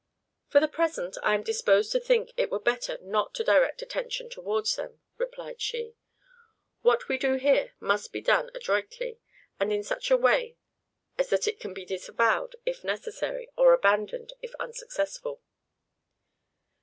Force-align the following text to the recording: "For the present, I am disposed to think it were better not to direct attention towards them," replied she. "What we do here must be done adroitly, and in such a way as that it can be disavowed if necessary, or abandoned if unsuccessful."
"For 0.47 0.59
the 0.59 0.67
present, 0.67 1.15
I 1.21 1.35
am 1.35 1.43
disposed 1.43 1.91
to 1.91 1.99
think 1.99 2.31
it 2.35 2.49
were 2.49 2.57
better 2.59 2.97
not 3.03 3.35
to 3.35 3.43
direct 3.43 3.83
attention 3.83 4.31
towards 4.31 4.75
them," 4.75 4.99
replied 5.19 5.61
she. 5.61 5.93
"What 6.81 7.07
we 7.07 7.19
do 7.19 7.35
here 7.35 7.73
must 7.79 8.11
be 8.11 8.19
done 8.19 8.49
adroitly, 8.55 9.19
and 9.59 9.71
in 9.71 9.83
such 9.83 10.09
a 10.09 10.17
way 10.17 10.57
as 11.19 11.29
that 11.29 11.47
it 11.47 11.59
can 11.59 11.75
be 11.75 11.85
disavowed 11.85 12.55
if 12.65 12.83
necessary, 12.83 13.51
or 13.55 13.73
abandoned 13.73 14.33
if 14.41 14.55
unsuccessful." 14.55 15.43